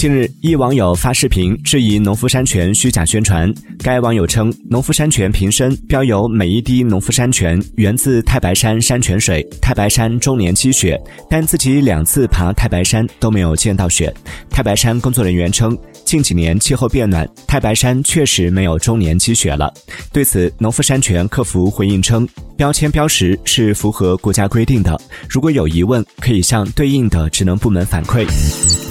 [0.00, 3.52] 近日，一网友发视频质疑农夫山泉虚假宣传。
[3.80, 14.10] 该网友称，农夫山泉瓶身标有每一滴农夫山泉源自太白山山泉水，太白山终年积雪，但自己两次爬太白山都没有见到雪。
[14.48, 19.70] 太白山工作人员称，近几年气候变暖，太白山确实没有终年积雪了。
[20.14, 22.26] 对此，农夫山泉客服回应称，
[22.56, 24.98] 标签标识是符合国家规定的，
[25.28, 28.26] 如果有疑问，可以向对应的职能部门反馈。